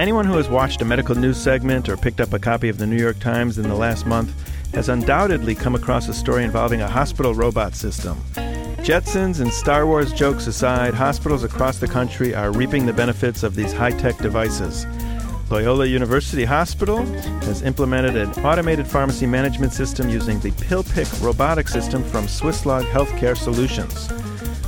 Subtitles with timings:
[0.00, 2.86] Anyone who has watched a medical news segment or picked up a copy of the
[2.86, 4.32] New York Times in the last month
[4.72, 8.16] has undoubtedly come across a story involving a hospital robot system.
[8.82, 13.54] Jetsons and Star Wars jokes aside, hospitals across the country are reaping the benefits of
[13.54, 14.86] these high tech devices.
[15.50, 17.04] Loyola University Hospital
[17.44, 23.36] has implemented an automated pharmacy management system using the PillPick robotic system from Swisslog Healthcare
[23.36, 24.08] Solutions.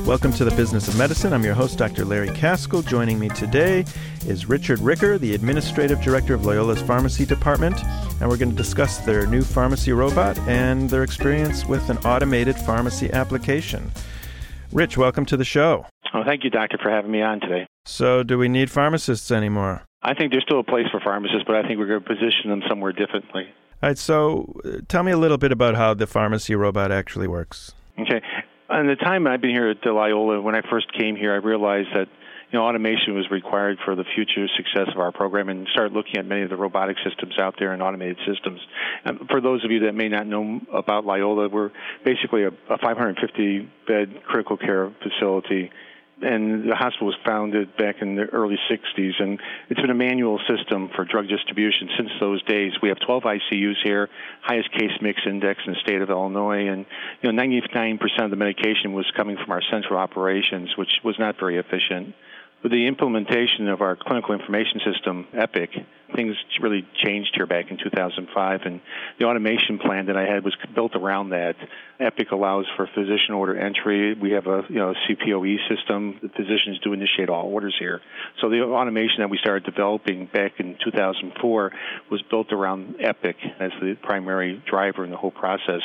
[0.07, 1.33] Welcome to the Business of Medicine.
[1.33, 2.05] I'm your host, Dr.
[2.05, 2.85] Larry Kaskel.
[2.85, 3.85] Joining me today
[4.27, 7.81] is Richard Ricker, the Administrative Director of Loyola's Pharmacy Department,
[8.21, 12.57] and we're going to discuss their new pharmacy robot and their experience with an automated
[12.57, 13.93] pharmacy application.
[14.73, 15.87] Rich, welcome to the show.
[16.13, 17.69] Oh, thank you, Doctor, for having me on today.
[17.85, 19.83] So, do we need pharmacists anymore?
[20.03, 22.51] I think there's still a place for pharmacists, but I think we're going to position
[22.51, 23.45] them somewhere differently.
[23.81, 27.29] All right, so uh, tell me a little bit about how the pharmacy robot actually
[27.29, 27.73] works.
[28.01, 28.21] Okay.
[28.81, 31.89] In the time I've been here at Loyola, when I first came here, I realized
[31.95, 32.09] that
[32.51, 36.17] you know, automation was required for the future success of our program and started looking
[36.17, 38.61] at many of the robotic systems out there and automated systems.
[39.31, 41.71] For those of you that may not know about Loyola, we're
[42.05, 45.71] basically a, a 550 bed critical care facility
[46.23, 50.39] and the hospital was founded back in the early 60s, and it's been a manual
[50.49, 52.73] system for drug distribution since those days.
[52.83, 54.09] We have 12 ICUs here,
[54.43, 56.87] highest case mix index in the state of Illinois, and
[57.23, 61.39] you know 99% of the medication was coming from our central operations, which was not
[61.39, 62.15] very efficient.
[62.63, 65.71] With the implementation of our clinical information system, Epic,
[66.15, 68.81] things really changed here back in 2005, and
[69.19, 71.57] the automation plan that I had was built around that.
[71.99, 74.15] Epic allows for physician order entry.
[74.15, 76.21] We have a you know CPOE system.
[76.23, 78.01] The physicians do initiate all orders here.
[78.41, 81.73] So the automation that we started developing back in 2004
[82.13, 85.83] was built around Epic as the primary driver in the whole process.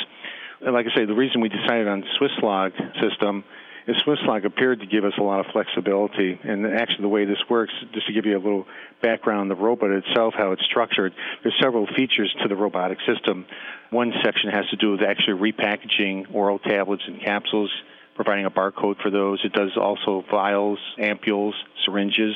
[0.62, 3.44] And like I say, the reason we decided on Swisslog system
[3.88, 6.38] and Swisslog appeared to give us a lot of flexibility.
[6.44, 8.66] And actually, the way this works, just to give you a little
[9.02, 13.46] background the robot itself, how it's structured, there's several features to the robotic system.
[13.90, 17.72] One section has to do with actually repackaging oral tablets and capsules,
[18.16, 19.40] providing a barcode for those.
[19.46, 21.54] It does also vials, ampules,
[21.86, 22.36] syringes.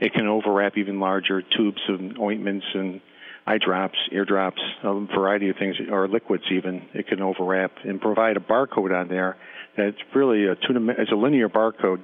[0.00, 3.00] It can overwrap even larger tubes of ointments and
[3.44, 6.86] eye drops, ear drops, a variety of things, or liquids even.
[6.94, 9.36] It can overwrap and provide a barcode on there
[9.76, 12.02] it's really a two it's a linear barcode,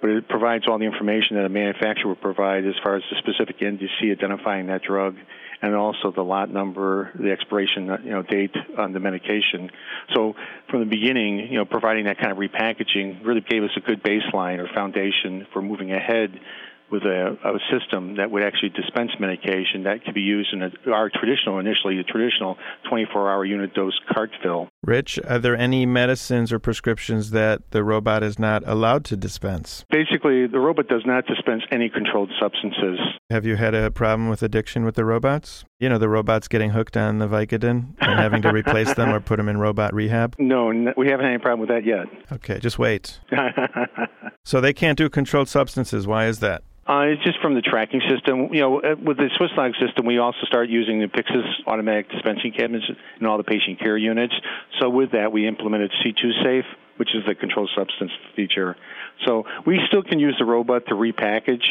[0.00, 3.16] but it provides all the information that a manufacturer would provide as far as the
[3.18, 5.16] specific NDC identifying that drug
[5.62, 9.70] and also the lot number, the expiration you know date on the medication.
[10.14, 10.34] So
[10.68, 14.02] from the beginning, you know, providing that kind of repackaging really gave us a good
[14.02, 16.38] baseline or foundation for moving ahead
[16.94, 20.70] with a, a, system that would actually dispense medication that could be used in a,
[20.92, 22.56] our traditional, initially, the traditional
[22.88, 24.68] 24 hour unit dose cart fill.
[24.84, 29.84] Rich, are there any medicines or prescriptions that the robot is not allowed to dispense?
[29.90, 33.00] Basically, the robot does not dispense any controlled substances.
[33.28, 35.64] Have you had a problem with addiction with the robots?
[35.80, 39.18] You know, the robots getting hooked on the Vicodin and having to replace them or
[39.18, 40.36] put them in robot rehab?
[40.44, 40.66] No,
[40.96, 42.06] we haven't had any problem with that yet.
[42.30, 43.18] Okay, just wait.
[44.44, 46.06] so they can't do controlled substances.
[46.06, 46.62] Why is that?
[46.86, 48.52] Uh, it's just from the tracking system.
[48.52, 52.52] You know, uh, with the Swisslog system, we also start using the Pyxis automatic dispensing
[52.52, 52.84] cabinets
[53.20, 54.34] in all the patient care units.
[54.80, 56.66] So with that, we implemented C2 Safe,
[56.98, 58.76] which is the controlled substance feature.
[59.26, 61.64] So we still can use the robot to repackage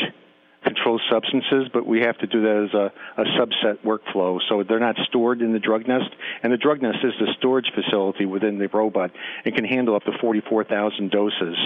[0.64, 4.40] controlled substances, but we have to do that as a, a subset workflow.
[4.50, 6.10] So they're not stored in the drug nest,
[6.42, 9.12] and the drug nest is the storage facility within the robot.
[9.46, 11.58] It can handle up to 44,000 doses.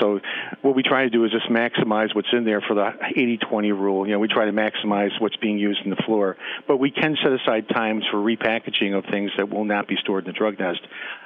[0.00, 0.20] So
[0.62, 4.06] what we try to do is just maximize what's in there for the 80-20 rule.
[4.06, 6.36] You know, we try to maximize what's being used in the floor,
[6.66, 10.26] but we can set aside times for repackaging of things that will not be stored
[10.26, 10.80] in the drug nest.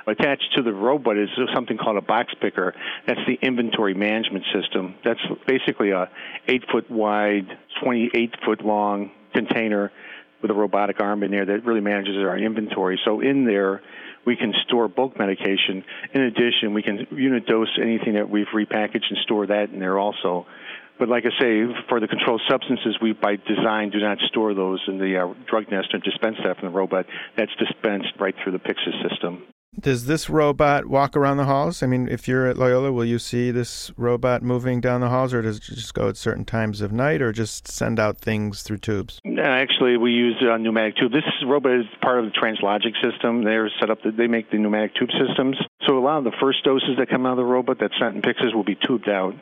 [0.06, 2.74] Attached to the robot is something called a box picker.
[3.06, 4.96] That's the inventory management system.
[5.04, 6.10] That's basically a
[6.48, 7.46] eight foot wide,
[7.82, 9.92] 28 foot long container
[10.40, 13.00] with a robotic arm in there that really manages our inventory.
[13.04, 13.80] So in there,
[14.24, 15.84] we can store bulk medication.
[16.14, 19.98] In addition, we can unit dose anything that we've repackaged and store that in there
[19.98, 20.46] also.
[20.98, 24.80] But like I say, for the controlled substances, we by design do not store those
[24.86, 27.06] in the uh, drug nest or dispense that from the robot.
[27.36, 29.42] That's dispensed right through the Pyxis system.
[29.80, 31.82] Does this robot walk around the halls?
[31.82, 35.32] I mean, if you're at Loyola, will you see this robot moving down the halls,
[35.32, 38.62] or does it just go at certain times of night, or just send out things
[38.62, 39.18] through tubes?
[39.42, 41.10] Actually, we use a pneumatic tube.
[41.10, 43.44] This robot is part of the Translogic system.
[43.44, 43.98] They're set up.
[44.04, 45.56] They make the pneumatic tube systems.
[45.86, 48.14] So a lot of the first doses that come out of the robot that's sent
[48.14, 49.34] in Pyxis will be tubed out.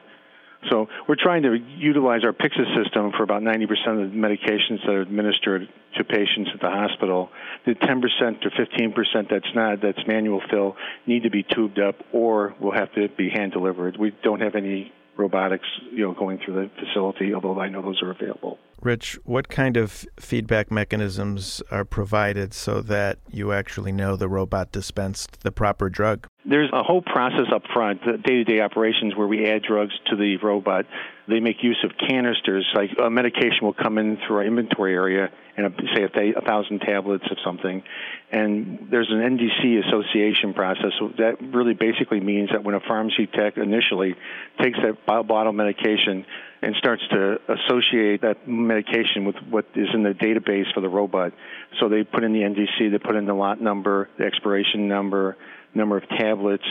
[0.69, 3.63] So we're trying to utilize our Pyxis system for about 90%
[4.05, 7.31] of the medications that are administered to patients at the hospital.
[7.65, 10.77] The 10% to 15% that's not, that's manual fill,
[11.07, 13.97] need to be tubed up or will have to be hand delivered.
[13.97, 18.03] We don't have any robotics, you know, going through the facility, although I know those
[18.03, 18.59] are available.
[18.83, 24.73] Rich, what kind of feedback mechanisms are provided so that you actually know the robot
[24.73, 26.27] dispensed the proper drug?
[26.49, 30.39] There's a whole process up front, the day-to-day operations where we add drugs to the
[30.39, 30.87] robot.
[31.29, 35.29] They make use of canisters, like a medication will come in through our inventory area,
[35.65, 37.83] and say a thousand tablets of something,
[38.31, 40.93] and there's an NDC association process.
[40.99, 44.15] So that really basically means that when a pharmacy tech initially
[44.61, 46.25] takes that bottle medication
[46.63, 51.33] and starts to associate that medication with what is in the database for the robot,
[51.79, 55.37] so they put in the NDC, they put in the lot number, the expiration number,
[55.75, 56.65] number of tablets,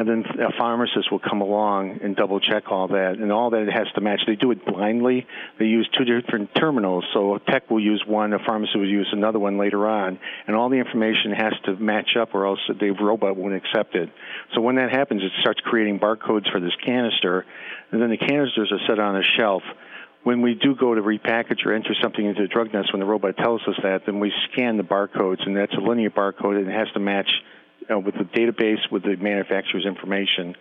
[0.00, 3.68] and then a pharmacist will come along and double check all that, and all that
[3.70, 4.20] has to match.
[4.26, 5.26] They do it blindly.
[5.58, 9.10] They use two different terminals, so a tech will use one, a pharmacist will use
[9.12, 12.92] another one later on, and all the information has to match up, or else the
[12.92, 14.08] robot won't accept it.
[14.54, 17.44] So when that happens, it starts creating barcodes for this canister,
[17.92, 19.62] and then the canisters are set on a shelf
[20.22, 23.06] when we do go to repackage or enter something into the drug nest, when the
[23.06, 26.68] robot tells us that, then we scan the barcodes, and that's a linear barcode, and
[26.68, 27.30] it has to match
[27.90, 30.54] uh, with the database with the manufacturer's information.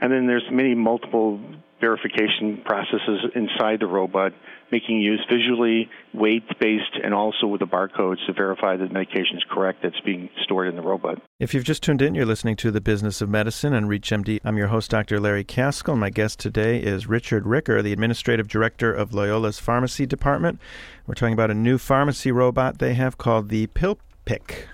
[0.00, 1.38] And then there's many multiple
[1.80, 4.32] verification processes inside the robot,
[4.70, 9.44] making use visually, weight-based, and also with the barcodes to verify that the medication is
[9.50, 11.20] correct that's being stored in the robot.
[11.38, 14.40] If you've just tuned in, you're listening to The Business of Medicine on ReachMD.
[14.44, 15.18] I'm your host, Dr.
[15.20, 15.96] Larry Kaskel.
[15.96, 20.60] My guest today is Richard Ricker, the Administrative Director of Loyola's Pharmacy Department.
[21.06, 24.66] We're talking about a new pharmacy robot they have called the PillPick.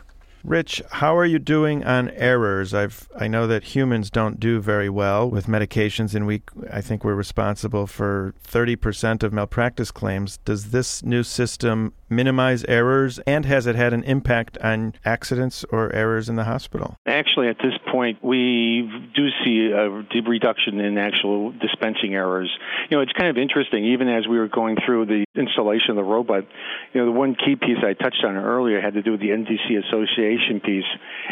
[0.46, 2.72] Rich, how are you doing on errors?
[2.72, 7.02] I've I know that humans don't do very well with medications, and we I think
[7.02, 10.38] we're responsible for thirty percent of malpractice claims.
[10.44, 15.92] Does this new system minimize errors, and has it had an impact on accidents or
[15.94, 16.96] errors in the hospital?
[17.06, 19.88] Actually, at this point, we do see a
[20.22, 22.50] reduction in actual dispensing errors.
[22.90, 23.84] You know, it's kind of interesting.
[23.86, 26.44] Even as we were going through the installation of the robot,
[26.92, 29.30] you know, the one key piece I touched on earlier had to do with the
[29.30, 30.84] NDC association piece.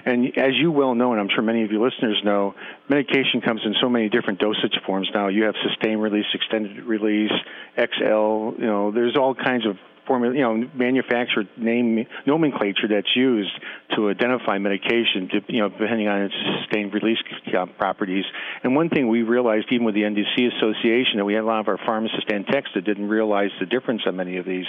[0.04, 2.54] And as you well know, and I'm sure many of your listeners know,
[2.88, 5.28] medication comes in so many different dosage forms now.
[5.28, 7.32] You have sustained release, extended release,
[7.76, 13.52] XL, you know, there's all kinds of formula, you know, manufactured name nomenclature that's used
[13.96, 17.18] to identify medication, to, you know, depending on its sustained release
[17.78, 18.24] properties.
[18.62, 21.60] And one thing we realized, even with the NDC Association, that we had a lot
[21.60, 24.66] of our pharmacists and techs that didn't realize the difference on many of these.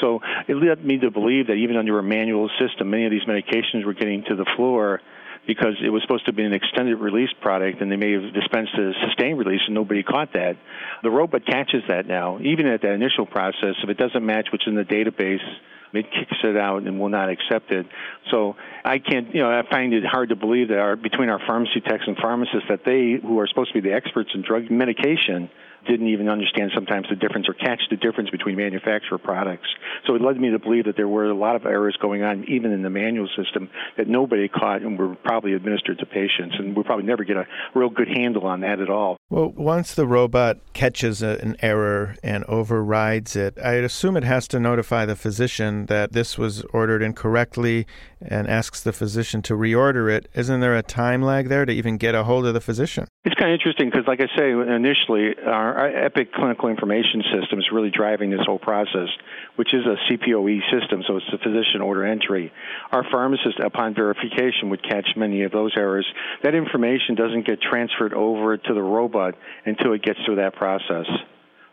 [0.00, 3.24] So it led me to believe that even under a manual system, many of these
[3.24, 5.00] medications were getting to the floor
[5.46, 8.72] because it was supposed to be an extended release product and they may have dispensed
[8.74, 10.56] a sustained release and nobody caught that.
[11.02, 12.38] The robot catches that now.
[12.40, 15.44] Even at that initial process, if it doesn't match what's in the database,
[15.92, 17.86] it kicks it out and will not accept it.
[18.30, 21.40] So I can't, you know, I find it hard to believe that our, between our
[21.46, 24.70] pharmacy techs and pharmacists that they, who are supposed to be the experts in drug
[24.70, 25.50] medication,
[25.86, 29.68] didn't even understand sometimes the difference or catch the difference between manufacturer products.
[30.06, 32.44] So it led me to believe that there were a lot of errors going on
[32.48, 36.56] even in the manual system that nobody caught and were probably administered to patients.
[36.58, 39.16] And we'll probably never get a real good handle on that at all.
[39.30, 44.48] Well, once the robot catches a, an error and overrides it, I'd assume it has
[44.48, 47.86] to notify the physician that this was ordered incorrectly
[48.20, 50.28] and asks the physician to reorder it.
[50.34, 53.06] Isn't there a time lag there to even get a hold of the physician?
[53.28, 57.66] It's kind of interesting because, like I say, initially, our, Epic Clinical Information System is
[57.70, 59.08] really driving this whole process,
[59.56, 62.50] which is a CPOE system, so it's the physician order entry.
[62.90, 66.06] Our pharmacist, upon verification, would catch many of those errors.
[66.42, 69.34] That information doesn't get transferred over to the robot
[69.66, 71.04] until it gets through that process.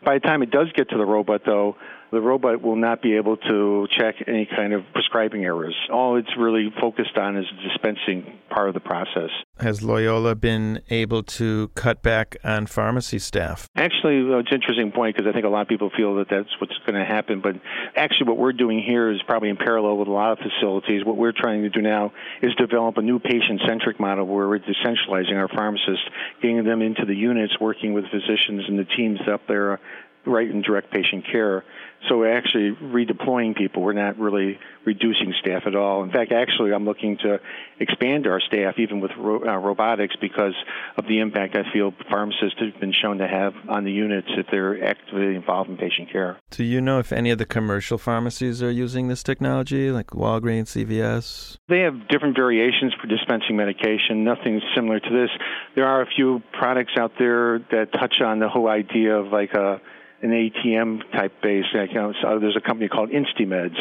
[0.04, 1.76] By the time it does get to the robot, though,
[2.12, 5.74] the robot will not be able to check any kind of prescribing errors.
[5.92, 9.30] All it's really focused on is the dispensing part of the process.
[9.58, 13.68] Has Loyola been able to cut back on pharmacy staff?
[13.74, 16.48] Actually, it's an interesting point because I think a lot of people feel that that's
[16.60, 17.40] what's going to happen.
[17.40, 17.56] But
[17.96, 21.04] actually, what we're doing here is probably in parallel with a lot of facilities.
[21.04, 24.58] What we're trying to do now is develop a new patient centric model where we're
[24.58, 26.04] decentralizing our pharmacists,
[26.40, 29.80] getting them into the units, working with physicians and the teams up there
[30.26, 31.64] right in direct patient care.
[32.08, 33.82] So we're actually redeploying people.
[33.82, 36.04] We're not really reducing staff at all.
[36.04, 37.40] In fact, actually, I'm looking to
[37.80, 40.54] expand our staff even with ro- uh, robotics because
[40.96, 44.46] of the impact I feel pharmacists have been shown to have on the units if
[44.50, 46.38] they're actively involved in patient care.
[46.50, 50.68] Do you know if any of the commercial pharmacies are using this technology, like Walgreens,
[50.76, 51.56] CVS?
[51.68, 54.22] They have different variations for dispensing medication.
[54.22, 55.30] Nothing similar to this.
[55.74, 59.52] There are a few products out there that touch on the whole idea of like
[59.54, 59.80] a
[60.22, 61.64] an ATM type base.
[61.74, 63.76] Like, you know, so uh, there's a company called InstyMeds,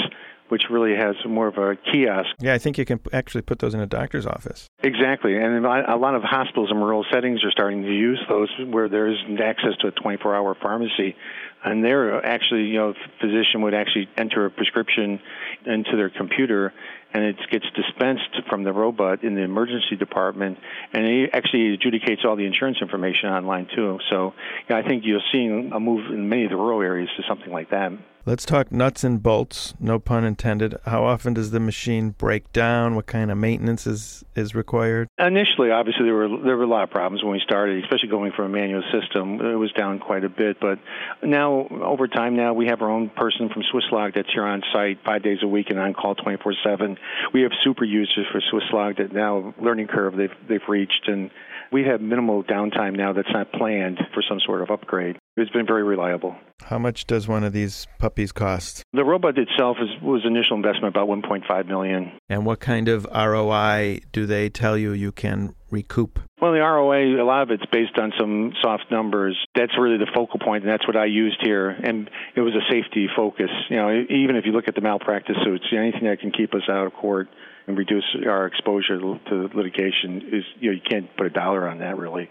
[0.49, 2.29] which really has more of a kiosk.
[2.39, 4.69] Yeah, I think you can actually put those in a doctor's office.
[4.83, 8.87] Exactly, and a lot of hospitals in rural settings are starting to use those where
[8.87, 11.15] there isn't access to a 24-hour pharmacy,
[11.63, 15.19] and there actually, you know, physician would actually enter a prescription
[15.65, 16.73] into their computer,
[17.13, 20.57] and it gets dispensed from the robot in the emergency department,
[20.93, 23.99] and it actually adjudicates all the insurance information online too.
[24.09, 24.33] So,
[24.69, 27.51] yeah, I think you're seeing a move in many of the rural areas to something
[27.51, 27.91] like that.
[28.27, 30.79] Let's talk nuts and bolts, no pun intended.
[30.85, 32.95] How often does the machine break down?
[32.95, 35.09] What kind of maintenance is, is required?
[35.19, 38.31] Initially, obviously, there were there were a lot of problems when we started, especially going
[38.35, 39.39] from a manual system.
[39.39, 40.79] It was down quite a bit, but
[41.21, 44.97] now over time, now we have our own person from Swisslog that's here on site
[45.05, 46.97] five days a week and on call 24/7.
[47.31, 51.29] We have super users for Swisslog that now learning curve they've they've reached, and
[51.71, 55.17] we have minimal downtime now that's not planned for some sort of upgrade.
[55.37, 56.35] It's been very reliable.
[56.65, 58.81] How much does one of these puppies cost?
[58.91, 62.13] The robot itself is, was initial investment about 1.5 million.
[62.27, 66.19] And what kind of ROI do they tell you you can recoup?
[66.41, 69.37] Well, the ROI, a lot of it's based on some soft numbers.
[69.55, 71.69] That's really the focal point, and that's what I used here.
[71.69, 73.51] And it was a safety focus.
[73.69, 76.63] You know, even if you look at the malpractice suits, anything that can keep us
[76.67, 77.27] out of court
[77.67, 81.79] and reduce our exposure to litigation is you know you can't put a dollar on
[81.79, 82.29] that really.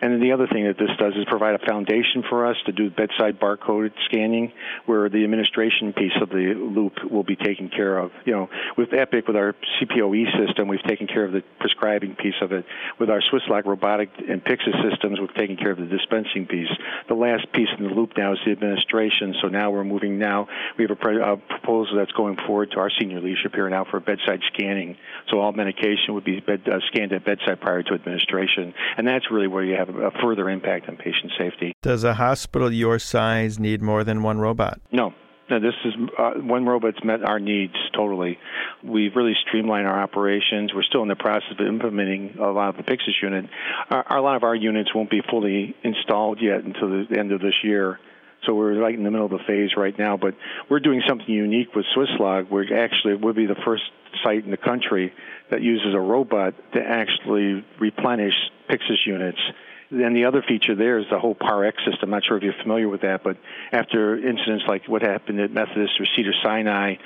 [0.00, 2.72] And then the other thing that this does is provide a foundation for us to
[2.72, 4.52] do bedside barcode scanning,
[4.86, 8.10] where the administration piece of the loop will be taken care of.
[8.24, 12.34] You know, with Epic, with our CPOE system, we've taken care of the prescribing piece
[12.42, 12.66] of it.
[12.98, 16.70] With our Swisslog robotic and Pyxis systems, we've taken care of the dispensing piece.
[17.08, 19.34] The last piece in the loop now is the administration.
[19.40, 20.18] So now we're moving.
[20.18, 23.96] Now we have a proposal that's going forward to our senior leadership here now for
[23.96, 24.96] a bedside scan scanning.
[25.30, 29.30] So all medication would be bed, uh, scanned at bedside prior to administration, and that's
[29.30, 31.74] really where you have a, a further impact on patient safety.
[31.82, 34.80] Does a hospital your size need more than one robot?
[34.92, 35.12] No,
[35.50, 38.38] no, this is uh, one robot's met our needs totally.
[38.82, 40.72] We've really streamlined our operations.
[40.74, 43.46] We're still in the process of implementing a lot of the Pyxis unit.
[43.90, 47.40] Our, a lot of our units won't be fully installed yet until the end of
[47.40, 47.98] this year.
[48.46, 50.34] So we're right in the middle of the phase right now, but
[50.68, 52.50] we're doing something unique with Swisslog.
[52.50, 53.84] We're actually we'll be the first
[54.22, 55.12] site in the country
[55.50, 58.34] that uses a robot to actually replenish
[58.68, 59.38] Pyxis units.
[59.90, 62.04] Then the other feature there is the whole PAR-X system.
[62.04, 63.36] I'm not sure if you're familiar with that, but
[63.72, 66.96] after incidents like what happened at Methodist or Cedar Sinai,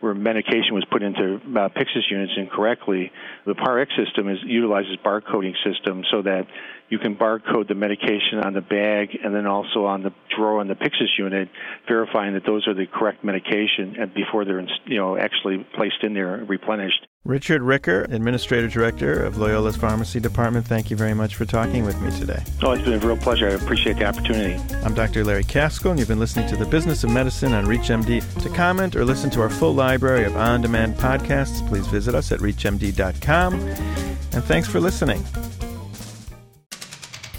[0.00, 3.10] where medication was put into uh, Pyxis units incorrectly,
[3.44, 6.46] the PAR-X system is utilizes barcoding system so that
[6.88, 10.68] you can barcode the medication on the bag and then also on the drawer on
[10.68, 11.48] the Pyxis unit,
[11.86, 16.14] verifying that those are the correct medication and before they're you know actually placed in
[16.14, 17.06] there and replenished.
[17.24, 22.00] Richard Ricker, Administrative Director of Loyola's Pharmacy Department, thank you very much for talking with
[22.00, 22.42] me today.
[22.62, 23.48] Oh, it's been a real pleasure.
[23.48, 24.54] I appreciate the opportunity.
[24.84, 25.24] I'm Dr.
[25.24, 28.42] Larry Kaskel, and you've been listening to The Business of Medicine on ReachMD.
[28.42, 32.32] To comment or listen to our full library of on demand podcasts, please visit us
[32.32, 33.54] at ReachMD.com.
[33.54, 35.22] And thanks for listening.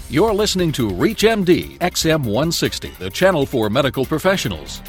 [0.08, 4.82] You're listening to ReachMD XM160, the channel for medical professionals.